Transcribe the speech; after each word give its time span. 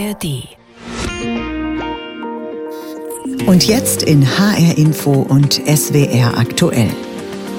ARD. 0.00 0.48
Und 3.46 3.66
jetzt 3.66 4.02
in 4.02 4.26
HR 4.26 4.78
Info 4.78 5.12
und 5.12 5.54
SWR 5.54 6.38
aktuell. 6.38 6.90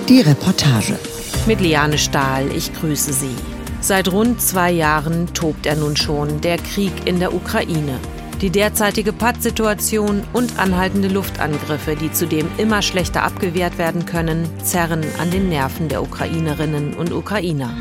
Die 0.09 0.21
Reportage. 0.21 0.97
Mit 1.45 1.61
Liane 1.61 1.97
Stahl, 1.97 2.47
ich 2.55 2.73
grüße 2.73 3.13
Sie. 3.13 3.35
Seit 3.79 4.11
rund 4.11 4.41
zwei 4.41 4.71
Jahren 4.71 5.33
tobt 5.33 5.65
er 5.65 5.75
nun 5.75 5.95
schon, 5.95 6.41
der 6.41 6.57
Krieg 6.57 6.93
in 7.05 7.19
der 7.19 7.33
Ukraine. 7.33 7.99
Die 8.41 8.49
derzeitige 8.49 9.13
Pattsituation 9.13 10.23
und 10.33 10.57
anhaltende 10.57 11.09
Luftangriffe, 11.09 11.95
die 11.95 12.11
zudem 12.11 12.47
immer 12.57 12.81
schlechter 12.81 13.23
abgewehrt 13.23 13.77
werden 13.77 14.05
können, 14.05 14.47
zerren 14.63 15.03
an 15.19 15.29
den 15.29 15.49
Nerven 15.49 15.89
der 15.89 16.01
Ukrainerinnen 16.01 16.95
und 16.95 17.11
Ukrainer. 17.11 17.71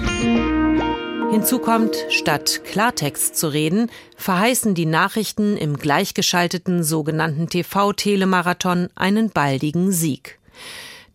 Hinzu 1.31 1.61
kommt, 1.61 1.97
statt 2.09 2.63
Klartext 2.65 3.37
zu 3.37 3.47
reden, 3.47 3.89
verheißen 4.17 4.75
die 4.75 4.85
Nachrichten 4.85 5.57
im 5.57 5.77
gleichgeschalteten 5.77 6.83
sogenannten 6.83 7.49
TV-Telemarathon 7.49 8.89
einen 8.97 9.31
baldigen 9.31 9.93
Sieg. 9.93 10.41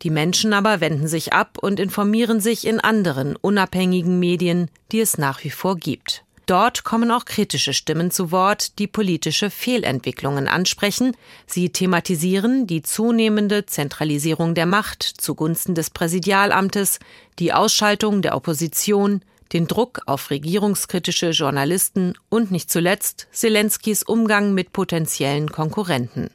Die 0.03 0.09
Menschen 0.09 0.53
aber 0.53 0.79
wenden 0.79 1.09
sich 1.09 1.33
ab 1.33 1.57
und 1.59 1.81
informieren 1.81 2.39
sich 2.39 2.65
in 2.65 2.79
anderen 2.79 3.35
unabhängigen 3.35 4.17
Medien, 4.17 4.69
die 4.93 5.01
es 5.01 5.17
nach 5.17 5.43
wie 5.43 5.49
vor 5.49 5.75
gibt. 5.75 6.23
Dort 6.45 6.85
kommen 6.85 7.11
auch 7.11 7.25
kritische 7.25 7.73
Stimmen 7.73 8.09
zu 8.09 8.31
Wort, 8.31 8.79
die 8.79 8.87
politische 8.87 9.49
Fehlentwicklungen 9.49 10.47
ansprechen. 10.47 11.17
Sie 11.45 11.69
thematisieren 11.71 12.67
die 12.67 12.83
zunehmende 12.83 13.65
Zentralisierung 13.65 14.55
der 14.55 14.67
Macht 14.67 15.03
zugunsten 15.03 15.75
des 15.75 15.89
Präsidialamtes, 15.89 16.99
die 17.39 17.51
Ausschaltung 17.51 18.21
der 18.21 18.35
Opposition, 18.35 19.21
den 19.53 19.67
Druck 19.67 20.01
auf 20.05 20.29
regierungskritische 20.29 21.31
Journalisten 21.31 22.13
und 22.29 22.51
nicht 22.51 22.69
zuletzt 22.69 23.27
Zelenskys 23.31 24.03
Umgang 24.03 24.53
mit 24.53 24.73
potenziellen 24.73 25.49
Konkurrenten. 25.49 26.29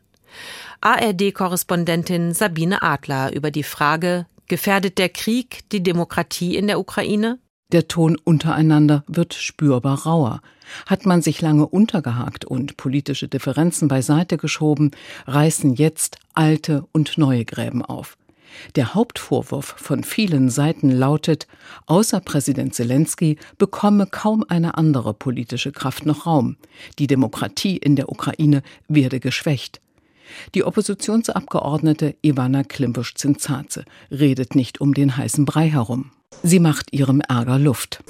ARD-Korrespondentin 0.81 2.33
Sabine 2.33 2.83
Adler 2.83 3.33
über 3.35 3.51
die 3.51 3.63
Frage, 3.63 4.27
gefährdet 4.49 4.99
der 4.99 5.09
Krieg 5.09 5.69
die 5.71 5.83
Demokratie 5.83 6.57
in 6.57 6.67
der 6.67 6.81
Ukraine? 6.81 7.39
Der 7.73 7.87
Ton 7.87 8.17
untereinander 8.23 9.05
wird 9.07 9.35
spürbar 9.35 10.07
rauer. 10.07 10.41
Hat 10.87 11.07
man 11.07 11.23
sich 11.23 11.41
lange 11.41 11.67
untergehakt 11.67 12.45
und 12.45 12.77
politische 12.77 13.29
Differenzen 13.29 13.87
beiseite 13.89 14.39
geschoben, 14.39 14.91
reißen 15.27 15.75
jetzt 15.75 16.19
alte 16.35 16.85
und 16.93 17.17
neue 17.17 17.45
Gräben 17.45 17.85
auf. 17.85 18.17
Der 18.77 18.95
Hauptvorwurf 18.95 19.75
von 19.79 20.05
vielen 20.05 20.49
Seiten 20.49 20.91
lautet, 20.91 21.47
außer 21.87 22.21
Präsident 22.21 22.75
Zelensky 22.75 23.39
bekomme 23.59 24.07
kaum 24.07 24.45
eine 24.49 24.77
andere 24.77 25.15
politische 25.15 25.73
Kraft 25.73 26.07
noch 26.07 26.27
Raum. 26.27 26.57
Die 26.99 27.07
Demokratie 27.07 27.77
in 27.77 27.97
der 27.97 28.11
Ukraine 28.11 28.63
werde 28.89 29.21
geschwächt. 29.21 29.81
Die 30.55 30.65
Oppositionsabgeordnete 30.65 32.15
Ivana 32.23 32.63
Klimbusch-Zinzaze 32.63 33.85
redet 34.11 34.55
nicht 34.55 34.81
um 34.81 34.95
den 34.95 35.17
heißen 35.17 35.45
Brei 35.45 35.69
herum. 35.69 36.13
Sie 36.43 36.59
macht 36.59 36.93
ihrem 36.93 37.21
Ärger 37.21 37.59
Luft. 37.59 38.01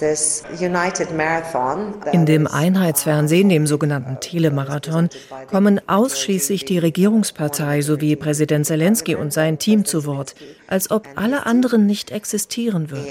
In 2.12 2.26
dem 2.26 2.46
Einheitsfernsehen, 2.46 3.48
dem 3.48 3.66
sogenannten 3.66 4.18
Telemarathon, 4.20 5.08
kommen 5.48 5.80
ausschließlich 5.88 6.64
die 6.64 6.78
Regierungspartei 6.78 7.82
sowie 7.82 8.14
Präsident 8.16 8.66
Zelensky 8.66 9.16
und 9.16 9.32
sein 9.32 9.58
Team 9.58 9.84
zu 9.84 10.06
Wort, 10.06 10.34
als 10.68 10.90
ob 10.90 11.08
alle 11.16 11.44
anderen 11.46 11.86
nicht 11.86 12.12
existieren 12.12 12.90
würden. 12.90 13.06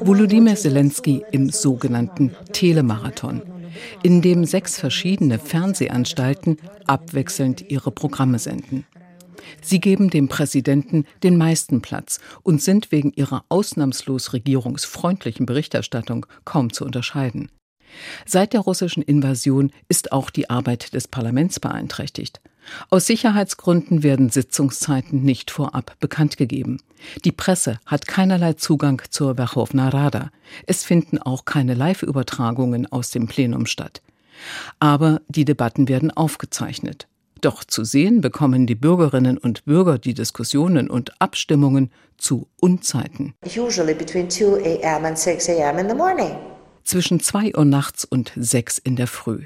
Volodymyr 0.00 0.54
Zelensky 0.54 1.24
im 1.32 1.50
sogenannten 1.50 2.36
Telemarathon 2.52 3.42
in 4.02 4.22
dem 4.22 4.44
sechs 4.44 4.78
verschiedene 4.78 5.38
Fernsehanstalten 5.38 6.58
abwechselnd 6.86 7.70
ihre 7.70 7.90
Programme 7.90 8.38
senden. 8.38 8.84
Sie 9.62 9.80
geben 9.80 10.10
dem 10.10 10.28
Präsidenten 10.28 11.04
den 11.22 11.36
meisten 11.36 11.80
Platz 11.80 12.20
und 12.42 12.62
sind 12.62 12.92
wegen 12.92 13.12
ihrer 13.12 13.44
ausnahmslos 13.48 14.32
regierungsfreundlichen 14.32 15.46
Berichterstattung 15.46 16.26
kaum 16.44 16.72
zu 16.72 16.84
unterscheiden. 16.84 17.50
Seit 18.26 18.52
der 18.52 18.60
russischen 18.60 19.02
Invasion 19.02 19.72
ist 19.88 20.12
auch 20.12 20.30
die 20.30 20.50
Arbeit 20.50 20.92
des 20.92 21.08
Parlaments 21.08 21.58
beeinträchtigt. 21.60 22.40
Aus 22.90 23.06
Sicherheitsgründen 23.06 24.02
werden 24.02 24.30
Sitzungszeiten 24.30 25.22
nicht 25.22 25.50
vorab 25.50 25.96
bekannt 26.00 26.36
gegeben. 26.36 26.78
Die 27.24 27.32
Presse 27.32 27.78
hat 27.86 28.06
keinerlei 28.06 28.54
Zugang 28.54 29.02
zur 29.10 29.36
Verchovna 29.36 29.88
Rada. 29.88 30.30
Es 30.66 30.84
finden 30.84 31.18
auch 31.18 31.44
keine 31.44 31.74
Live-Übertragungen 31.74 32.90
aus 32.90 33.10
dem 33.10 33.28
Plenum 33.28 33.66
statt. 33.66 34.02
Aber 34.78 35.20
die 35.28 35.44
Debatten 35.44 35.88
werden 35.88 36.10
aufgezeichnet. 36.10 37.08
Doch 37.40 37.62
zu 37.62 37.84
sehen 37.84 38.20
bekommen 38.20 38.66
die 38.66 38.74
Bürgerinnen 38.74 39.38
und 39.38 39.64
Bürger 39.64 39.98
die 39.98 40.14
Diskussionen 40.14 40.90
und 40.90 41.20
Abstimmungen 41.20 41.92
zu 42.16 42.48
Unzeiten. 42.60 43.34
Zwischen 46.82 47.20
zwei 47.20 47.54
Uhr 47.54 47.64
nachts 47.64 48.04
und 48.04 48.32
sechs 48.34 48.78
in 48.78 48.96
der 48.96 49.06
Früh. 49.06 49.44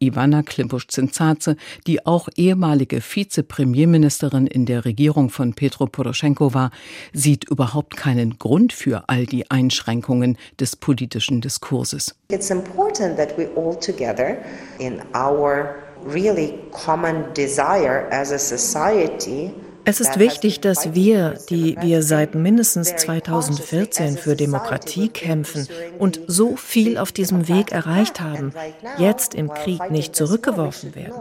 Ivana 0.00 0.42
Klimpusch-Zinzaze, 0.42 1.56
die 1.86 2.06
auch 2.06 2.28
ehemalige 2.36 3.00
Vizepremierministerin 3.02 4.46
in 4.46 4.64
der 4.64 4.84
Regierung 4.84 5.28
von 5.30 5.54
Petro 5.54 5.86
Poroschenko 5.86 6.54
war, 6.54 6.70
sieht 7.12 7.48
überhaupt 7.50 7.96
keinen 7.96 8.38
Grund 8.38 8.72
für 8.72 9.04
all 9.08 9.26
die 9.26 9.50
Einschränkungen 9.50 10.38
des 10.58 10.74
politischen 10.76 11.40
Diskurses. 11.40 12.14
It's 12.30 12.50
important 12.50 13.16
that 13.16 13.36
we 13.36 13.48
all 13.56 13.78
together 13.78 14.38
in 14.78 15.00
our 15.14 15.76
really 16.06 16.54
common 16.72 17.24
desire 17.34 18.08
as 18.10 18.32
a 18.32 18.38
society 18.38 19.52
es 19.84 20.00
ist 20.00 20.18
wichtig, 20.18 20.60
dass 20.60 20.94
wir, 20.94 21.38
die 21.48 21.76
wir 21.80 22.02
seit 22.02 22.34
mindestens 22.34 22.94
2014 22.96 24.16
für 24.16 24.36
Demokratie 24.36 25.08
kämpfen 25.08 25.66
und 25.98 26.20
so 26.26 26.56
viel 26.56 26.98
auf 26.98 27.12
diesem 27.12 27.48
Weg 27.48 27.72
erreicht 27.72 28.20
haben, 28.20 28.52
jetzt 28.98 29.34
im 29.34 29.48
Krieg 29.48 29.90
nicht 29.90 30.14
zurückgeworfen 30.14 30.94
werden. 30.94 31.14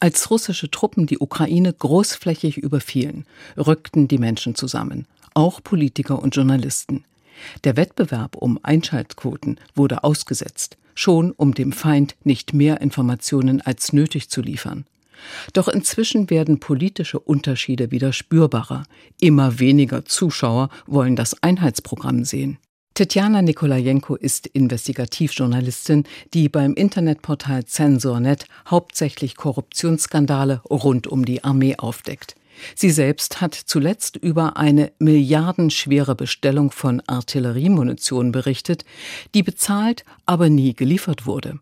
Als 0.00 0.30
russische 0.30 0.70
Truppen 0.70 1.06
die 1.06 1.18
Ukraine 1.18 1.72
großflächig 1.72 2.58
überfielen, 2.58 3.24
rückten 3.56 4.08
die 4.08 4.18
Menschen 4.18 4.54
zusammen, 4.54 5.06
auch 5.34 5.62
Politiker 5.62 6.20
und 6.20 6.34
Journalisten. 6.34 7.04
Der 7.64 7.76
Wettbewerb 7.76 8.36
um 8.36 8.58
Einschaltquoten 8.62 9.58
wurde 9.74 10.04
ausgesetzt, 10.04 10.76
schon 10.94 11.30
um 11.32 11.54
dem 11.54 11.72
Feind 11.72 12.16
nicht 12.24 12.52
mehr 12.52 12.80
Informationen 12.80 13.60
als 13.60 13.92
nötig 13.92 14.28
zu 14.28 14.42
liefern. 14.42 14.86
Doch 15.52 15.68
inzwischen 15.68 16.30
werden 16.30 16.60
politische 16.60 17.18
Unterschiede 17.18 17.90
wieder 17.90 18.12
spürbarer. 18.12 18.84
Immer 19.20 19.58
weniger 19.58 20.04
Zuschauer 20.04 20.68
wollen 20.86 21.16
das 21.16 21.42
Einheitsprogramm 21.42 22.24
sehen. 22.24 22.58
Tetjana 22.94 23.40
Nikolajenko 23.40 24.16
ist 24.16 24.46
Investigativjournalistin, 24.46 26.04
die 26.34 26.50
beim 26.50 26.74
Internetportal 26.74 27.64
Zensornet 27.64 28.44
hauptsächlich 28.68 29.36
Korruptionsskandale 29.36 30.60
rund 30.68 31.06
um 31.06 31.24
die 31.24 31.42
Armee 31.42 31.76
aufdeckt. 31.78 32.34
Sie 32.74 32.90
selbst 32.90 33.40
hat 33.40 33.54
zuletzt 33.54 34.16
über 34.16 34.58
eine 34.58 34.92
milliardenschwere 34.98 36.14
Bestellung 36.14 36.70
von 36.70 37.02
Artilleriemunition 37.06 38.30
berichtet, 38.30 38.84
die 39.34 39.42
bezahlt, 39.42 40.04
aber 40.26 40.50
nie 40.50 40.74
geliefert 40.74 41.24
wurde. 41.24 41.60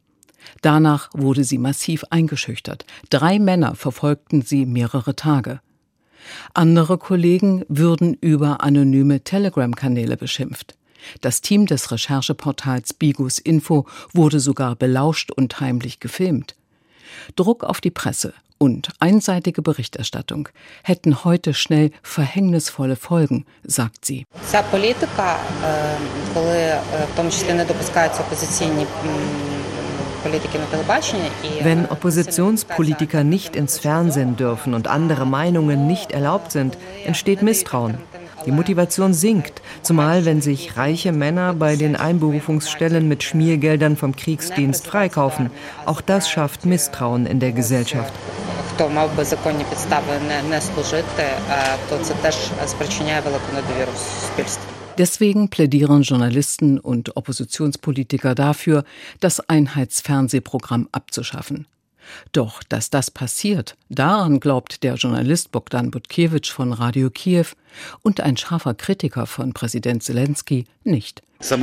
Danach 0.61 1.09
wurde 1.13 1.43
sie 1.43 1.57
massiv 1.57 2.03
eingeschüchtert. 2.09 2.85
Drei 3.09 3.39
Männer 3.39 3.75
verfolgten 3.75 4.41
sie 4.41 4.65
mehrere 4.65 5.15
Tage. 5.15 5.59
Andere 6.53 6.97
Kollegen 6.97 7.63
würden 7.67 8.15
über 8.15 8.63
anonyme 8.63 9.23
Telegram-Kanäle 9.23 10.17
beschimpft. 10.17 10.75
Das 11.21 11.41
Team 11.41 11.67
des 11.67 11.91
Rechercheportals 11.91 12.93
Bigus 12.93 13.37
Info 13.37 13.85
wurde 14.13 14.39
sogar 14.39 14.75
belauscht 14.75 15.31
und 15.31 15.59
heimlich 15.59 15.99
gefilmt. 15.99 16.55
Druck 17.35 17.63
auf 17.63 17.79
die 17.79 17.91
Presse 17.91 18.33
und 18.57 18.89
einseitige 18.99 19.61
Berichterstattung 19.61 20.49
hätten 20.83 21.23
heute 21.23 21.53
schnell 21.53 21.91
verhängnisvolle 22.01 22.95
Folgen, 22.95 23.45
sagt 23.63 24.05
sie. 24.05 24.25
Ця 24.45 24.63
політика, 24.71 25.37
коли 26.33 26.79
в 27.13 27.15
тому 27.15 27.31
числі 27.31 27.53
не 27.53 27.65
допускаються 27.65 28.21
опозиційні 28.21 28.85
wenn 31.62 31.86
Oppositionspolitiker 31.86 33.24
nicht 33.24 33.56
ins 33.56 33.78
Fernsehen 33.78 34.36
dürfen 34.36 34.74
und 34.74 34.88
andere 34.88 35.26
Meinungen 35.26 35.86
nicht 35.86 36.12
erlaubt 36.12 36.52
sind, 36.52 36.76
entsteht 37.04 37.42
Misstrauen. 37.42 37.98
Die 38.46 38.52
Motivation 38.52 39.12
sinkt, 39.12 39.60
zumal 39.82 40.24
wenn 40.24 40.40
sich 40.40 40.76
reiche 40.76 41.12
Männer 41.12 41.52
bei 41.52 41.76
den 41.76 41.94
Einberufungsstellen 41.94 43.06
mit 43.06 43.22
Schmiergeldern 43.22 43.96
vom 43.96 44.16
Kriegsdienst 44.16 44.86
freikaufen. 44.86 45.50
Auch 45.84 46.00
das 46.00 46.30
schafft 46.30 46.64
Misstrauen 46.64 47.26
in 47.26 47.38
der 47.38 47.52
Gesellschaft. 47.52 48.12
Deswegen 55.00 55.48
plädieren 55.48 56.02
Journalisten 56.02 56.78
und 56.78 57.16
Oppositionspolitiker 57.16 58.34
dafür, 58.34 58.84
das 59.18 59.40
Einheitsfernsehprogramm 59.40 60.90
abzuschaffen. 60.92 61.66
Doch 62.32 62.62
dass 62.64 62.90
das 62.90 63.10
passiert, 63.10 63.78
daran 63.88 64.40
glaubt 64.40 64.82
der 64.82 64.96
Journalist 64.96 65.52
Bogdan 65.52 65.90
Butkiewicz 65.90 66.48
von 66.48 66.74
Radio 66.74 67.08
Kiew 67.08 67.46
und 68.02 68.20
ein 68.20 68.36
scharfer 68.36 68.74
Kritiker 68.74 69.24
von 69.24 69.54
Präsident 69.54 70.02
Zelensky 70.02 70.66
nicht. 70.84 71.22
Zwei 71.42 71.58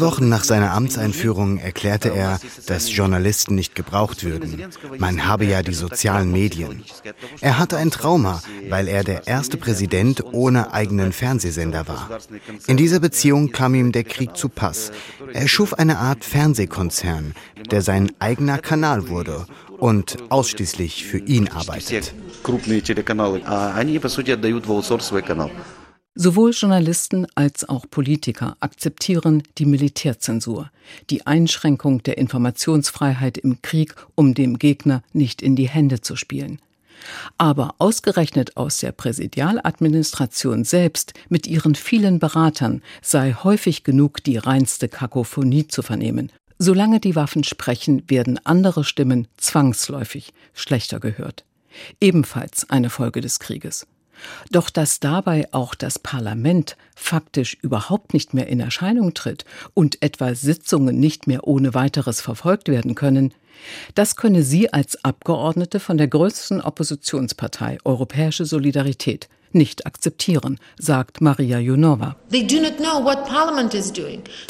Wochen 0.00 0.28
nach 0.28 0.42
seiner 0.42 0.72
Amtseinführung 0.72 1.58
erklärte 1.58 2.08
er, 2.08 2.40
dass 2.66 2.92
Journalisten 2.94 3.54
nicht 3.54 3.76
gebraucht 3.76 4.24
würden. 4.24 4.64
Man 4.98 5.28
habe 5.28 5.44
ja 5.44 5.62
die 5.62 5.72
sozialen 5.72 6.32
Medien. 6.32 6.82
Er 7.40 7.58
hatte 7.58 7.76
ein 7.76 7.92
Trauma, 7.92 8.42
weil 8.68 8.88
er 8.88 9.04
der 9.04 9.28
erste 9.28 9.56
Präsident 9.56 10.24
ohne 10.32 10.72
eigenen 10.72 11.12
Fernsehsender 11.12 11.86
war. 11.86 12.08
In 12.66 12.76
dieser 12.76 12.98
Beziehung 12.98 13.52
kam 13.52 13.76
ihm 13.76 13.92
der 13.92 14.02
Krieg 14.02 14.36
zu 14.36 14.48
Pass. 14.48 14.90
Er 15.32 15.46
schuf 15.46 15.74
eine 15.74 15.98
Art 15.98 16.24
Fernsehkonzern, 16.24 17.34
der 17.70 17.82
sein 17.82 18.10
eigener 18.18 18.58
Kanal 18.58 19.08
wurde 19.08 19.46
und 19.84 20.16
ausschließlich 20.30 21.04
für 21.04 21.18
ihn 21.18 21.46
arbeitet. 21.48 22.14
Sowohl 26.14 26.52
Journalisten 26.52 27.26
als 27.34 27.68
auch 27.68 27.84
Politiker 27.90 28.56
akzeptieren 28.60 29.42
die 29.58 29.66
Militärzensur, 29.66 30.70
die 31.10 31.26
Einschränkung 31.26 32.02
der 32.02 32.16
Informationsfreiheit 32.16 33.36
im 33.36 33.60
Krieg, 33.60 33.94
um 34.14 34.32
dem 34.32 34.58
Gegner 34.58 35.02
nicht 35.12 35.42
in 35.42 35.54
die 35.54 35.68
Hände 35.68 36.00
zu 36.00 36.16
spielen. 36.16 36.62
Aber 37.36 37.74
ausgerechnet 37.76 38.56
aus 38.56 38.78
der 38.78 38.92
Präsidialadministration 38.92 40.64
selbst 40.64 41.12
mit 41.28 41.46
ihren 41.46 41.74
vielen 41.74 42.20
Beratern 42.20 42.80
sei 43.02 43.34
häufig 43.34 43.84
genug 43.84 44.24
die 44.24 44.38
reinste 44.38 44.88
Kakophonie 44.88 45.68
zu 45.68 45.82
vernehmen, 45.82 46.32
Solange 46.58 47.00
die 47.00 47.16
Waffen 47.16 47.44
sprechen, 47.44 48.02
werden 48.08 48.38
andere 48.44 48.84
Stimmen 48.84 49.28
zwangsläufig 49.36 50.32
schlechter 50.52 51.00
gehört. 51.00 51.44
Ebenfalls 52.00 52.70
eine 52.70 52.90
Folge 52.90 53.20
des 53.20 53.40
Krieges. 53.40 53.86
Doch 54.50 54.70
dass 54.70 55.00
dabei 55.00 55.48
auch 55.52 55.74
das 55.74 55.98
Parlament 55.98 56.76
faktisch 56.94 57.56
überhaupt 57.60 58.14
nicht 58.14 58.32
mehr 58.32 58.46
in 58.46 58.60
Erscheinung 58.60 59.14
tritt 59.14 59.44
und 59.74 60.00
etwa 60.02 60.34
Sitzungen 60.34 61.00
nicht 61.00 61.26
mehr 61.26 61.46
ohne 61.46 61.74
weiteres 61.74 62.20
verfolgt 62.20 62.68
werden 62.68 62.94
können, 62.94 63.34
das 63.94 64.16
könne 64.16 64.42
sie 64.42 64.72
als 64.72 65.04
Abgeordnete 65.04 65.80
von 65.80 65.98
der 65.98 66.08
größten 66.08 66.60
Oppositionspartei 66.60 67.78
Europäische 67.84 68.44
Solidarität 68.44 69.28
nicht 69.54 69.86
akzeptieren, 69.86 70.58
sagt 70.78 71.20
Maria 71.20 71.58
Junova. 71.58 72.16
Die 72.32 72.46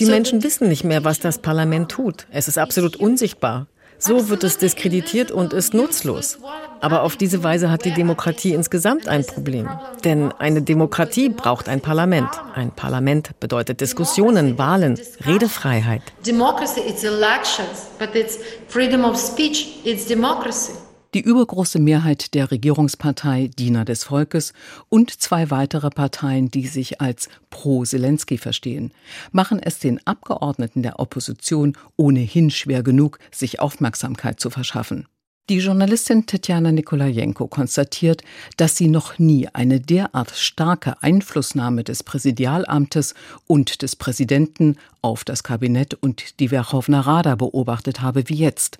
Menschen 0.06 0.42
wissen 0.42 0.68
nicht 0.68 0.84
mehr, 0.84 1.04
was 1.04 1.20
das 1.20 1.38
Parlament 1.38 1.90
tut. 1.90 2.26
Es 2.30 2.48
ist 2.48 2.58
absolut 2.58 2.96
unsichtbar. 2.96 3.66
So 3.98 4.28
wird 4.28 4.44
es 4.44 4.58
diskreditiert 4.58 5.30
und 5.30 5.52
ist 5.52 5.74
nutzlos. 5.74 6.38
Aber 6.80 7.02
auf 7.02 7.16
diese 7.16 7.42
Weise 7.42 7.70
hat 7.70 7.84
die 7.84 7.92
Demokratie 7.92 8.52
insgesamt 8.52 9.08
ein 9.08 9.24
Problem. 9.24 9.68
Denn 10.04 10.32
eine 10.32 10.62
Demokratie 10.62 11.30
braucht 11.30 11.68
ein 11.68 11.80
Parlament. 11.80 12.28
Ein 12.54 12.70
Parlament 12.70 13.38
bedeutet 13.40 13.80
Diskussionen, 13.80 14.58
Wahlen, 14.58 15.00
Redefreiheit. 15.24 16.02
Democracy, 16.26 16.80
it's 16.86 17.04
elections, 17.04 17.88
but 17.98 18.14
it's 18.14 18.38
freedom 18.68 19.04
of 19.04 19.16
speech, 19.16 19.80
it's 19.84 20.06
democracy. 20.06 20.72
Die 21.14 21.20
übergroße 21.20 21.78
Mehrheit 21.78 22.34
der 22.34 22.50
Regierungspartei 22.50 23.48
Diener 23.56 23.84
des 23.84 24.02
Volkes 24.02 24.52
und 24.88 25.12
zwei 25.12 25.48
weitere 25.52 25.90
Parteien, 25.90 26.50
die 26.50 26.66
sich 26.66 27.00
als 27.00 27.28
pro-Zelensky 27.50 28.36
verstehen, 28.36 28.92
machen 29.30 29.60
es 29.62 29.78
den 29.78 30.04
Abgeordneten 30.08 30.82
der 30.82 30.98
Opposition 30.98 31.76
ohnehin 31.94 32.50
schwer 32.50 32.82
genug, 32.82 33.20
sich 33.30 33.60
Aufmerksamkeit 33.60 34.40
zu 34.40 34.50
verschaffen. 34.50 35.06
Die 35.50 35.58
Journalistin 35.58 36.24
Tetjana 36.24 36.72
Nikolajenko 36.72 37.48
konstatiert, 37.48 38.22
dass 38.56 38.76
sie 38.76 38.88
noch 38.88 39.18
nie 39.18 39.46
eine 39.52 39.78
derart 39.78 40.30
starke 40.30 41.02
Einflussnahme 41.02 41.84
des 41.84 42.02
Präsidialamtes 42.02 43.12
und 43.46 43.82
des 43.82 43.94
Präsidenten 43.94 44.78
auf 45.02 45.22
das 45.22 45.42
Kabinett 45.42 45.92
und 45.92 46.40
die 46.40 46.48
Verchovna 46.48 47.00
Rada 47.00 47.34
beobachtet 47.34 48.00
habe 48.00 48.26
wie 48.30 48.36
jetzt. 48.36 48.78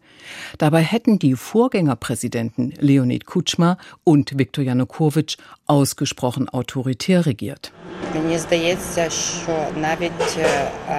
Dabei 0.56 0.81
hätten 0.81 1.19
die 1.19 1.34
Vorgängerpräsidenten 1.34 2.72
Leonid 2.78 3.26
Kutschma 3.26 3.76
und 4.02 4.38
Viktor 4.38 4.64
Janukowitsch 4.64 5.37
ausgesprochen 5.66 6.49
autoritär 6.49 7.26
regiert. 7.26 7.72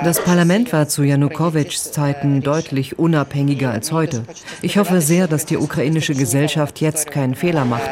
Das 0.03 0.23
Parlament 0.23 0.73
war 0.73 0.87
zu 0.87 1.03
Janukowitschs 1.03 1.91
Zeiten 1.91 2.41
deutlich 2.41 2.99
unabhängiger 2.99 3.71
als 3.71 3.91
heute. 3.91 4.25
Ich 4.61 4.77
hoffe 4.77 5.01
sehr, 5.01 5.27
dass 5.27 5.45
die 5.45 5.54
ukrainische 5.61 6.13
Gesellschaft 6.13 6.81
jetzt 6.81 7.11
keinen 7.11 7.35
Fehler 7.35 7.65
macht. 7.65 7.89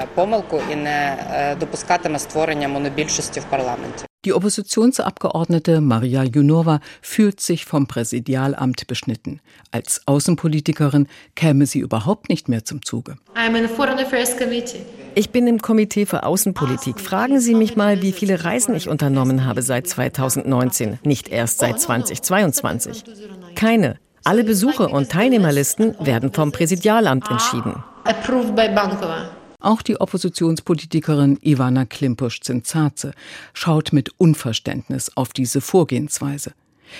Die 4.26 4.32
Oppositionsabgeordnete 4.32 5.82
Maria 5.82 6.24
Junova 6.24 6.80
fühlt 7.02 7.42
sich 7.42 7.66
vom 7.66 7.88
Präsidialamt 7.88 8.88
beschnitten. 8.88 9.42
Als 9.72 10.02
Außenpolitikerin 10.06 11.08
käme 11.36 11.66
sie 11.66 11.80
überhaupt 11.80 12.30
nicht 12.30 12.48
mehr 12.48 12.64
zum 12.64 12.86
Zuge. 12.86 13.18
Ich 15.16 15.30
bin 15.32 15.48
im 15.48 15.62
Komitee 15.62 16.06
für 16.06 16.24
Außenpolitik. 16.24 17.02
Fragen 17.02 17.42
Sie 17.42 17.54
mich 17.54 17.76
mal, 17.76 18.02
wie 18.02 18.14
viele 18.14 18.46
Reisen 18.46 18.74
ich 18.76 18.88
unternommen 18.88 19.46
habe 19.46 19.62
seit 19.62 19.88
2019, 19.88 21.00
nicht 21.04 21.28
erst 21.28 21.60
seit 21.60 21.82
2022. 21.82 23.04
Keine. 23.56 24.00
Alle 24.26 24.46
Besuche 24.46 24.88
und 24.88 25.10
Teilnehmerlisten 25.10 25.96
werden 26.00 26.32
vom 26.32 26.54
Präsidialamt 26.54 27.30
entschieden. 27.30 27.84
Approved 28.06 28.56
by 28.56 28.70
Bankova. 28.74 29.30
Auch 29.60 29.82
die 29.82 30.00
Oppositionspolitikerin 30.00 31.40
Ivana 31.42 31.84
Klimpusch-Zinzaze 31.84 33.12
schaut 33.54 33.92
mit 33.92 34.12
Unverständnis 34.18 35.12
auf 35.16 35.34
diese 35.34 35.60
Vorgehensweise. 35.60 36.54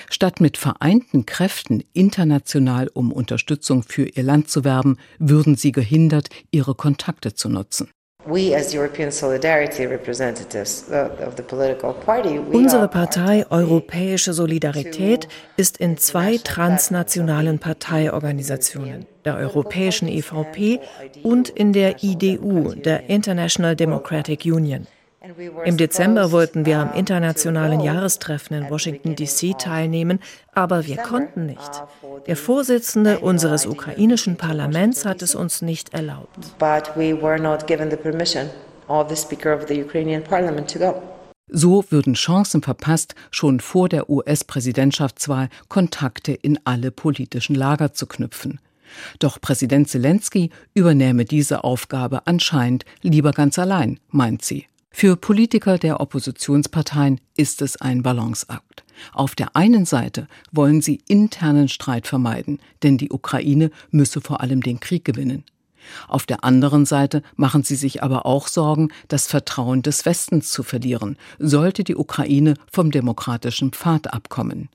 Statt 0.10 0.42
mit 0.42 0.58
vereinten 0.58 1.26
Kräften 1.26 1.86
international 1.94 2.90
um 2.94 3.14
Unterstützung 3.14 3.84
für 3.84 4.06
ihr 4.06 4.24
Land 4.24 4.50
zu 4.50 4.66
werben, 4.66 4.98
würden 5.18 5.56
sie 5.56 5.72
gehindert, 5.72 6.28
ihre 6.52 6.76
Kontakte 6.76 7.34
zu 7.34 7.48
nutzen. 7.48 7.90
Unsere 12.52 12.88
Partei 12.88 13.46
Europäische 13.50 14.34
Solidarität 14.34 15.28
ist 15.58 15.78
in 15.78 15.98
zwei 15.98 16.38
transnationalen 16.38 17.60
Parteiorganisationen, 17.60 19.06
der 19.26 19.36
Europäischen 19.36 20.08
EVP 20.08 20.80
und 21.24 21.50
in 21.50 21.74
der 21.74 22.02
IDU, 22.04 22.74
der 22.76 23.10
International 23.10 23.76
Democratic 23.76 24.46
Union. 24.46 24.88
Im 25.64 25.78
Dezember 25.78 26.34
wollten 26.34 26.66
wir 26.66 26.80
am 26.80 26.94
internationalen 26.94 27.80
Jahrestreffen 27.80 28.58
in 28.58 28.70
Washington, 28.70 29.16
D.C. 29.16 29.54
teilnehmen, 29.58 30.20
aber 30.52 30.86
wir 30.86 30.98
konnten 30.98 31.46
nicht. 31.46 31.84
Der 32.28 32.36
Vorsitzende 32.36 33.20
unseres 33.20 33.66
ukrainischen 33.66 34.36
Parlaments 34.36 35.06
hat 35.06 35.22
es 35.22 35.34
uns 35.34 35.62
nicht 35.62 35.94
erlaubt. 35.94 36.38
So 41.48 41.86
würden 41.90 42.14
Chancen 42.16 42.62
verpasst, 42.62 43.16
schon 43.32 43.62
vor 43.62 43.88
der 43.88 44.10
US-Präsidentschaftswahl 44.10 45.48
Kontakte 45.70 46.34
in 46.34 46.60
alle 46.66 46.92
politischen 46.92 47.56
Lager 47.56 47.94
zu 47.94 48.08
knüpfen. 48.08 48.60
Doch 49.20 49.40
Präsident 49.40 49.88
Zelensky 49.88 50.50
übernehme 50.74 51.24
diese 51.24 51.64
Aufgabe 51.64 52.28
anscheinend 52.28 52.84
lieber 53.02 53.32
ganz 53.32 53.58
allein, 53.58 54.00
meint 54.10 54.44
sie. 54.44 54.68
Für 54.96 55.18
Politiker 55.18 55.80
der 55.80 56.00
Oppositionsparteien 56.00 57.20
ist 57.36 57.64
es 57.64 57.82
ein 57.82 58.04
Balanceakt. 58.04 58.86
Auf 59.12 59.34
der 59.34 59.56
einen 59.56 59.86
Seite 59.86 60.28
wollen 60.52 60.82
sie 60.82 61.02
internen 61.08 61.68
Streit 61.68 62.08
vermeiden, 62.08 62.60
denn 62.84 63.00
die 63.00 63.12
Ukraine 63.12 63.72
müsse 63.90 64.22
vor 64.22 64.40
allem 64.40 64.62
den 64.62 64.80
Krieg 64.80 65.04
gewinnen. 65.04 65.44
Auf 66.08 66.26
der 66.28 66.44
anderen 66.46 66.86
Seite 66.86 67.24
machen 67.36 67.64
sie 67.64 67.76
sich 67.76 68.04
aber 68.04 68.28
auch 68.28 68.48
Sorgen, 68.48 68.90
das 69.08 69.28
Vertrauen 69.28 69.82
des 69.82 70.06
Westens 70.06 70.52
zu 70.52 70.62
verlieren, 70.62 71.18
sollte 71.40 71.84
die 71.84 71.98
Ukraine 71.98 72.54
vom 72.72 72.92
demokratischen 72.92 73.72
Pfad 73.74 74.14
abkommen. 74.14 74.70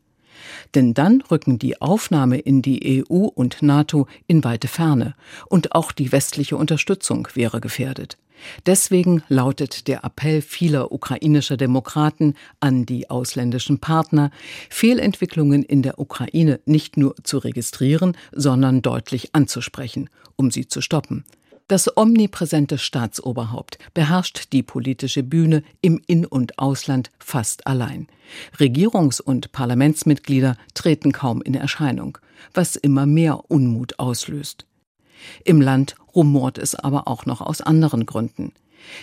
Denn 0.74 0.94
dann 0.94 1.22
rücken 1.30 1.58
die 1.58 1.80
Aufnahme 1.80 2.38
in 2.38 2.60
die 2.60 3.04
EU 3.08 3.28
und 3.28 3.62
NATO 3.62 4.08
in 4.26 4.42
weite 4.44 4.68
Ferne, 4.68 5.14
und 5.46 5.74
auch 5.76 5.92
die 5.92 6.12
westliche 6.12 6.56
Unterstützung 6.56 7.28
wäre 7.34 7.60
gefährdet. 7.60 8.18
Deswegen 8.66 9.22
lautet 9.28 9.88
der 9.88 10.04
Appell 10.04 10.42
vieler 10.42 10.92
ukrainischer 10.92 11.56
Demokraten 11.56 12.34
an 12.60 12.86
die 12.86 13.10
ausländischen 13.10 13.78
Partner, 13.78 14.30
Fehlentwicklungen 14.70 15.62
in 15.62 15.82
der 15.82 15.98
Ukraine 15.98 16.60
nicht 16.64 16.96
nur 16.96 17.14
zu 17.22 17.38
registrieren, 17.38 18.16
sondern 18.32 18.82
deutlich 18.82 19.34
anzusprechen, 19.34 20.10
um 20.36 20.50
sie 20.50 20.66
zu 20.66 20.80
stoppen. 20.80 21.24
Das 21.68 21.98
omnipräsente 21.98 22.78
Staatsoberhaupt 22.78 23.78
beherrscht 23.92 24.54
die 24.54 24.62
politische 24.62 25.22
Bühne 25.22 25.62
im 25.82 26.00
In- 26.06 26.24
und 26.24 26.58
Ausland 26.58 27.10
fast 27.18 27.66
allein. 27.66 28.06
Regierungs- 28.58 29.20
und 29.20 29.52
Parlamentsmitglieder 29.52 30.56
treten 30.72 31.12
kaum 31.12 31.42
in 31.42 31.54
Erscheinung, 31.54 32.16
was 32.54 32.74
immer 32.74 33.04
mehr 33.04 33.50
Unmut 33.50 33.98
auslöst. 33.98 34.64
Im 35.44 35.60
Land 35.60 35.94
rumort 36.18 36.58
es 36.58 36.74
aber 36.74 37.06
auch 37.06 37.26
noch 37.26 37.40
aus 37.40 37.60
anderen 37.60 38.04
Gründen. 38.04 38.52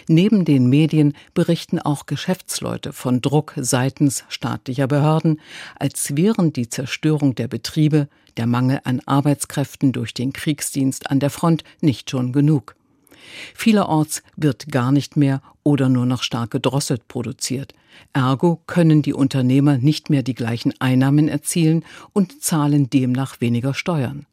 Neben 0.10 0.44
den 0.44 0.68
Medien 0.70 1.14
berichten 1.34 1.80
auch 1.80 2.08
Geschäftsleute 2.08 2.92
von 2.92 3.22
Druck 3.22 3.54
seitens 3.56 4.26
staatlicher 4.28 4.88
Behörden, 4.88 5.40
als 5.80 6.18
wären 6.18 6.52
die 6.52 6.68
Zerstörung 6.68 7.34
der 7.34 7.48
Betriebe, 7.48 8.10
der 8.36 8.48
Mangel 8.48 8.82
an 8.84 9.02
Arbeitskräften 9.06 9.94
durch 9.94 10.14
den 10.14 10.34
Kriegsdienst 10.34 11.10
an 11.10 11.22
der 11.22 11.30
Front 11.30 11.64
nicht 11.80 12.10
schon 12.10 12.34
genug. 12.34 12.76
Vielerorts 13.54 14.22
wird 14.36 14.68
gar 14.70 14.92
nicht 14.92 15.16
mehr 15.16 15.42
oder 15.64 15.88
nur 15.88 16.06
noch 16.06 16.22
stark 16.22 16.52
gedrosselt 16.52 17.08
produziert. 17.08 17.74
Ergo 18.12 18.62
können 18.68 19.02
die 19.02 19.14
Unternehmer 19.14 19.78
nicht 19.78 20.10
mehr 20.10 20.22
die 20.22 20.36
gleichen 20.36 20.74
Einnahmen 20.80 21.30
erzielen 21.30 21.86
und 22.12 22.44
zahlen 22.44 22.90
demnach 22.90 23.40
weniger 23.40 23.74
Steuern. 23.74 24.26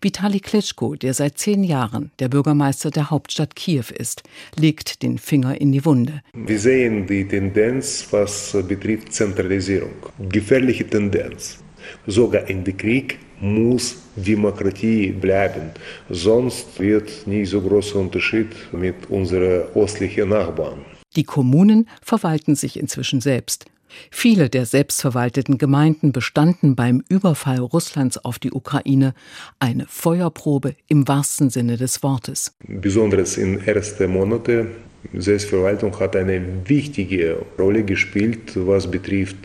Vitali 0.00 0.40
Klitschko, 0.40 0.94
der 0.94 1.14
seit 1.14 1.38
zehn 1.38 1.64
Jahren 1.64 2.10
der 2.18 2.28
Bürgermeister 2.28 2.90
der 2.90 3.10
Hauptstadt 3.10 3.56
Kiew 3.56 3.84
ist, 3.96 4.22
legt 4.56 5.02
den 5.02 5.18
Finger 5.18 5.60
in 5.60 5.72
die 5.72 5.84
Wunde. 5.84 6.22
Wir 6.34 6.58
sehen 6.58 7.06
die 7.06 7.26
Tendenz, 7.26 8.06
was 8.10 8.56
betrifft 8.66 9.12
Zentralisierung. 9.12 9.96
Gefährliche 10.28 10.86
Tendenz. 10.88 11.58
Sogar 12.06 12.48
in 12.48 12.64
dem 12.64 12.76
Krieg 12.76 13.18
muss 13.40 13.96
Demokratie 14.16 15.12
bleiben. 15.12 15.70
Sonst 16.10 16.78
wird 16.80 17.26
nicht 17.26 17.50
so 17.50 17.60
großer 17.60 17.96
Unterschied 17.98 18.48
mit 18.72 19.08
unseren 19.08 19.62
östlichen 19.74 20.30
Nachbarn. 20.30 20.84
Die 21.16 21.24
Kommunen 21.24 21.88
verwalten 22.02 22.54
sich 22.54 22.78
inzwischen 22.78 23.20
selbst. 23.20 23.66
Viele 24.10 24.48
der 24.48 24.66
selbstverwalteten 24.66 25.58
Gemeinden 25.58 26.12
bestanden 26.12 26.76
beim 26.76 27.02
Überfall 27.08 27.58
Russlands 27.58 28.18
auf 28.24 28.38
die 28.38 28.52
Ukraine 28.52 29.14
eine 29.58 29.86
Feuerprobe 29.88 30.74
im 30.88 31.06
wahrsten 31.08 31.50
Sinne 31.50 31.76
des 31.76 32.02
Wortes. 32.02 32.54
Besonders 32.66 33.36
in 33.36 33.60
ersten 33.60 34.10
Monaten 34.10 34.68
Selbstverwaltung 35.14 35.98
hat 36.00 36.16
eine 36.16 36.42
wichtige 36.66 37.38
Rolle 37.58 37.84
gespielt, 37.84 38.52
was 38.54 38.90
betrifft 38.90 39.36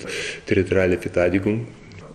territoriale 0.46 0.98
Verteidigung, 0.98 1.68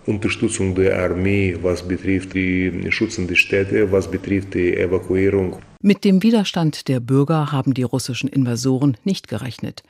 Unterstützung 0.09 0.75
der 0.75 1.01
Armee, 1.01 1.57
was 1.61 1.87
betrifft 1.87 2.33
die 2.33 2.87
schützende 2.89 3.35
Städte, 3.35 3.91
was 3.91 4.09
betrifft 4.09 4.55
die 4.55 4.75
Evakuierung. 4.75 5.57
Mit 5.81 6.03
dem 6.03 6.23
Widerstand 6.23 6.87
der 6.87 6.99
Bürger 6.99 7.51
haben 7.51 7.73
die 7.73 7.83
russischen 7.83 8.27
Invasoren 8.27 8.97
nicht 9.05 9.27
gerechnet. 9.27 9.83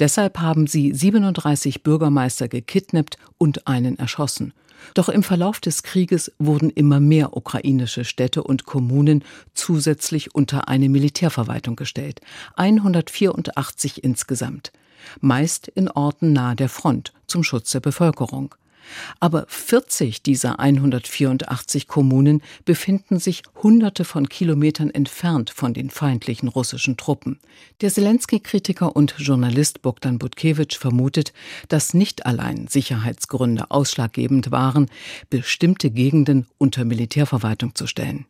Deshalb 0.00 0.38
haben 0.38 0.66
sie 0.66 0.92
37 0.92 1.82
Bürgermeister 1.82 2.48
gekidnappt 2.48 3.18
und 3.38 3.68
einen 3.68 3.98
erschossen. 3.98 4.52
Doch 4.94 5.08
im 5.08 5.22
Verlauf 5.22 5.60
des 5.60 5.82
Krieges 5.82 6.32
wurden 6.38 6.70
immer 6.70 7.00
mehr 7.00 7.36
ukrainische 7.36 8.04
Städte 8.04 8.42
und 8.42 8.66
Kommunen 8.66 9.24
zusätzlich 9.54 10.34
unter 10.34 10.68
eine 10.68 10.88
Militärverwaltung 10.88 11.76
gestellt. 11.76 12.20
184 12.56 14.04
insgesamt. 14.04 14.72
Meist 15.20 15.68
in 15.68 15.88
Orten 15.90 16.32
nahe 16.32 16.56
der 16.56 16.68
Front 16.68 17.12
zum 17.26 17.42
Schutz 17.42 17.70
der 17.70 17.80
Bevölkerung. 17.80 18.54
Aber 19.20 19.46
40 19.48 20.22
dieser 20.22 20.58
184 20.60 21.88
Kommunen 21.88 22.42
befinden 22.64 23.18
sich 23.18 23.42
hunderte 23.62 24.04
von 24.04 24.28
Kilometern 24.28 24.90
entfernt 24.90 25.50
von 25.50 25.74
den 25.74 25.90
feindlichen 25.90 26.48
russischen 26.48 26.96
Truppen. 26.96 27.38
Der 27.80 27.92
Zelensky-Kritiker 27.92 28.94
und 28.94 29.14
Journalist 29.18 29.82
Bogdan 29.82 30.18
Butkewitsch 30.18 30.78
vermutet, 30.78 31.32
dass 31.68 31.94
nicht 31.94 32.26
allein 32.26 32.68
Sicherheitsgründe 32.68 33.70
ausschlaggebend 33.70 34.50
waren, 34.50 34.86
bestimmte 35.30 35.90
Gegenden 35.90 36.46
unter 36.58 36.84
Militärverwaltung 36.84 37.74
zu 37.74 37.86
stellen. 37.86 38.26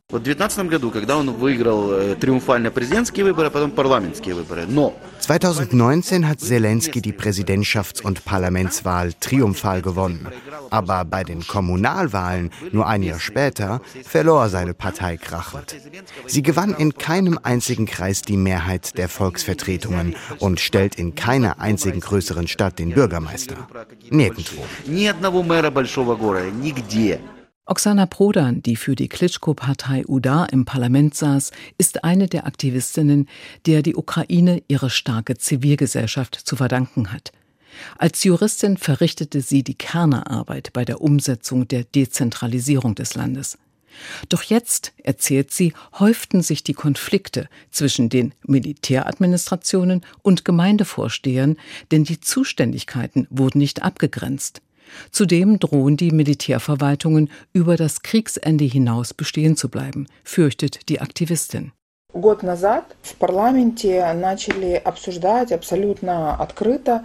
2019 5.18 6.28
hat 6.28 6.40
Zelensky 6.40 7.02
die 7.02 7.12
Präsidentschafts- 7.12 8.02
und 8.02 8.24
Parlamentswahl 8.24 9.12
triumphal 9.14 9.82
gewonnen. 9.82 10.26
Aber 10.70 11.04
bei 11.04 11.24
den 11.24 11.46
Kommunalwahlen, 11.46 12.50
nur 12.72 12.86
ein 12.86 13.02
Jahr 13.02 13.20
später, 13.20 13.80
verlor 14.04 14.48
seine 14.48 14.74
Partei 14.74 15.16
krachend. 15.16 15.76
Sie 16.26 16.42
gewann 16.42 16.74
in 16.74 16.94
keinem 16.94 17.38
einzigen 17.42 17.86
Kreis 17.86 18.22
die 18.22 18.36
Mehrheit 18.36 18.98
der 18.98 19.08
Volksvertretungen 19.08 20.14
und 20.38 20.60
stellt 20.60 20.96
in 20.96 21.14
keiner 21.14 21.60
einzigen 21.60 22.00
größeren 22.00 22.48
Stadt 22.48 22.78
den 22.78 22.90
Bürgermeister. 22.90 23.68
Nirgendwo. 24.10 24.64
Oksana 27.68 28.06
Prodan, 28.06 28.62
die 28.62 28.76
für 28.76 28.94
die 28.94 29.08
Klitschko-Partei 29.08 30.04
UDA 30.06 30.44
im 30.44 30.64
Parlament 30.64 31.16
saß, 31.16 31.50
ist 31.78 32.04
eine 32.04 32.28
der 32.28 32.46
Aktivistinnen, 32.46 33.28
der 33.66 33.82
die 33.82 33.96
Ukraine 33.96 34.62
ihre 34.68 34.88
starke 34.88 35.36
Zivilgesellschaft 35.36 36.36
zu 36.36 36.54
verdanken 36.54 37.12
hat. 37.12 37.32
Als 37.98 38.22
Juristin 38.24 38.76
verrichtete 38.76 39.40
sie 39.40 39.62
die 39.62 39.74
Kernerarbeit 39.74 40.72
bei 40.72 40.84
der 40.84 41.00
Umsetzung 41.00 41.68
der 41.68 41.84
Dezentralisierung 41.84 42.94
des 42.94 43.14
Landes. 43.14 43.58
Doch 44.28 44.42
jetzt, 44.42 44.92
erzählt 45.02 45.52
sie, 45.52 45.72
häuften 45.98 46.42
sich 46.42 46.62
die 46.62 46.74
Konflikte 46.74 47.48
zwischen 47.70 48.08
den 48.08 48.34
Militäradministrationen 48.46 50.04
und 50.22 50.44
Gemeindevorstehern, 50.44 51.56
denn 51.90 52.04
die 52.04 52.20
Zuständigkeiten 52.20 53.26
wurden 53.30 53.58
nicht 53.58 53.82
abgegrenzt. 53.82 54.60
Zudem 55.10 55.58
drohen 55.58 55.96
die 55.96 56.12
Militärverwaltungen 56.12 57.30
über 57.52 57.76
das 57.76 58.02
Kriegsende 58.02 58.64
hinaus 58.64 59.14
bestehen 59.14 59.56
zu 59.56 59.68
bleiben, 59.68 60.06
fürchtet 60.22 60.88
die 60.88 61.00
Aktivistin 61.00 61.72
Год 62.15 62.43
назад 62.43 62.83
в 63.03 63.15
парламенте 63.15 64.13
начали 64.13 64.73
обсуждать 64.73 65.51
абсолютно 65.51 66.35
открыто 66.35 67.03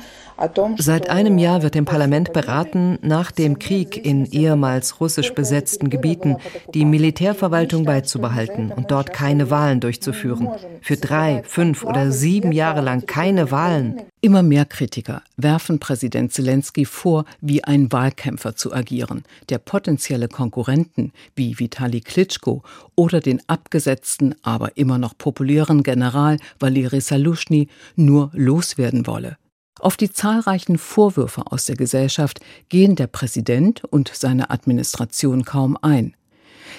Seit 0.78 1.08
einem 1.08 1.38
Jahr 1.38 1.62
wird 1.62 1.76
im 1.76 1.86
Parlament 1.86 2.34
beraten, 2.34 2.98
nach 3.00 3.30
dem 3.30 3.58
Krieg 3.58 4.04
in 4.04 4.26
ehemals 4.26 5.00
russisch 5.00 5.32
besetzten 5.32 5.88
Gebieten 5.88 6.36
die 6.74 6.84
Militärverwaltung 6.84 7.84
beizubehalten 7.84 8.70
und 8.70 8.90
dort 8.90 9.14
keine 9.14 9.50
Wahlen 9.50 9.80
durchzuführen. 9.80 10.50
Für 10.82 10.96
drei, 10.96 11.42
fünf 11.46 11.84
oder 11.84 12.12
sieben 12.12 12.52
Jahre 12.52 12.82
lang 12.82 13.06
keine 13.06 13.50
Wahlen. 13.50 14.02
Immer 14.20 14.42
mehr 14.42 14.64
Kritiker 14.64 15.22
werfen 15.36 15.78
Präsident 15.78 16.32
Zelensky 16.32 16.84
vor, 16.84 17.26
wie 17.40 17.62
ein 17.62 17.92
Wahlkämpfer 17.92 18.56
zu 18.56 18.74
agieren, 18.74 19.24
der 19.50 19.58
potenzielle 19.58 20.26
Konkurrenten 20.26 21.12
wie 21.36 21.58
Vitali 21.58 22.00
Klitschko 22.00 22.62
oder 22.96 23.20
den 23.20 23.40
abgesetzten, 23.46 24.34
aber 24.42 24.76
immer 24.76 24.98
noch 25.01 25.17
populären 25.17 25.83
General 25.83 26.37
Valeri 26.59 27.01
Salushny 27.01 27.67
nur 27.97 28.31
loswerden 28.33 29.05
wolle. 29.07 29.37
Auf 29.79 29.97
die 29.97 30.11
zahlreichen 30.11 30.77
Vorwürfe 30.77 31.51
aus 31.51 31.65
der 31.65 31.75
Gesellschaft 31.75 32.39
gehen 32.69 32.95
der 32.95 33.07
Präsident 33.07 33.83
und 33.85 34.11
seine 34.13 34.49
Administration 34.51 35.43
kaum 35.43 35.77
ein. 35.81 36.15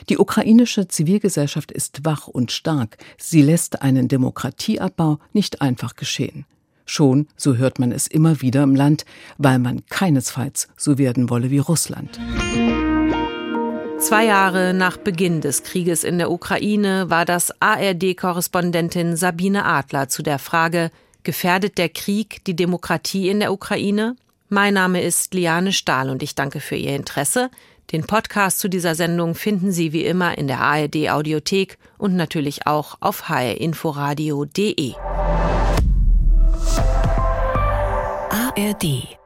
Die 0.09 0.19
ukrainische 0.19 0.88
Zivilgesellschaft 0.88 1.73
ist 1.73 2.05
wach 2.05 2.29
und 2.29 2.52
stark. 2.52 2.97
Sie 3.19 3.43
lässt 3.43 3.83
einen 3.83 4.09
Demokratieabbau 4.09 5.19
nicht 5.33 5.61
einfach 5.61 5.97
geschehen. 5.97 6.47
Schon, 6.85 7.29
so 7.37 7.57
hört 7.57 7.79
man 7.79 7.93
es 7.93 8.07
immer 8.07 8.41
wieder 8.41 8.62
im 8.62 8.75
Land, 8.75 9.05
weil 9.38 9.59
man 9.59 9.85
keinesfalls 9.87 10.69
so 10.76 10.99
werden 10.99 11.31
wolle 11.31 11.50
wie 11.50 11.59
Russland. 11.59 12.19
Zwei 14.03 14.25
Jahre 14.27 14.75
nach 14.75 14.97
Beginn 14.97 15.41
des 15.41 15.63
Krieges 15.63 16.03
in 16.03 16.19
der 16.19 16.31
Ukraine 16.31 17.09
war 17.09 17.25
das 17.25 17.53
ARD-Korrespondentin 17.61 19.17
Sabine 19.17 19.65
Adler 19.65 20.09
zu 20.09 20.23
der 20.23 20.39
Frage, 20.39 20.91
Gefährdet 21.23 21.79
der 21.79 21.89
Krieg 21.89 22.45
die 22.45 22.57
Demokratie 22.57 23.29
in 23.29 23.39
der 23.39 23.53
Ukraine? 23.53 24.17
Mein 24.49 24.75
Name 24.75 25.03
ist 25.03 25.35
Liane 25.35 25.73
Stahl 25.73 26.11
und 26.11 26.23
ich 26.23 26.35
danke 26.35 26.59
für 26.59 26.75
Ihr 26.75 26.97
Interesse. 26.97 27.49
Den 27.93 28.05
Podcast 28.05 28.59
zu 28.59 28.69
dieser 28.69 28.97
Sendung 28.97 29.37
finden 29.37 29.71
Sie 29.71 29.93
wie 29.93 30.05
immer 30.05 30.37
in 30.37 30.49
der 30.49 30.61
ARD 30.61 31.11
Audiothek 31.11 31.79
und 31.97 32.17
natürlich 32.17 32.67
auch 32.67 32.97
auf 33.01 33.29
hrinforadio.de. 33.29 34.95
ARD 38.31 39.22